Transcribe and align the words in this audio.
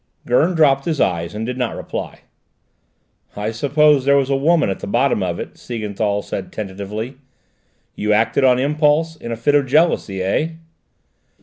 Gurn 0.25 0.55
dropped 0.55 0.85
his 0.85 0.99
eyes 0.99 1.35
and 1.35 1.45
did 1.45 1.59
not 1.59 1.75
reply. 1.75 2.21
"I 3.35 3.51
suppose 3.51 4.03
there 4.03 4.17
was 4.17 4.31
a 4.31 4.35
woman 4.35 4.71
at 4.71 4.79
the 4.79 4.87
bottom 4.87 5.21
of 5.21 5.39
it?" 5.39 5.59
Siegenthal 5.59 6.23
said 6.23 6.51
tentatively. 6.51 7.17
"You 7.93 8.11
acted 8.11 8.43
on 8.43 8.57
impulse, 8.57 9.15
in 9.15 9.31
a 9.31 9.37
fit 9.37 9.53
of 9.53 9.67
jealousy, 9.67 10.23
eh?" 10.23 10.53